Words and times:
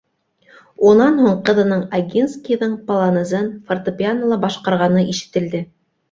Унан 0.91 1.17
һуң 1.25 1.33
ҡыҙының 1.49 1.83
Огинскийҙың 1.97 2.73
«Полонез»ын 2.87 3.51
форте- 3.67 3.93
пианола 3.99 4.39
башҡарғаны 4.47 5.05
ишетелде. 5.13 5.63